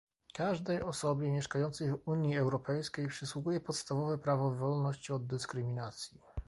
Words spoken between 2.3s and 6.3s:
Europejskiej przysługuje podstawowe prawo wolności od dyskryminacji